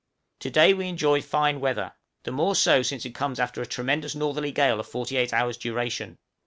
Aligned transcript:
_To 0.39 0.49
day 0.49 0.73
we 0.73 0.87
enjoy 0.87 1.21
fine 1.21 1.59
weather, 1.59 1.93
the 2.23 2.31
more 2.31 2.55
so 2.55 2.81
since 2.81 3.05
it 3.05 3.13
comes 3.13 3.39
after 3.39 3.61
a 3.61 3.67
tremendous 3.67 4.15
northerly 4.15 4.51
gale 4.51 4.79
of 4.79 4.87
forty 4.87 5.15
eight 5.15 5.31
hours' 5.31 5.57
duration. 5.57 6.17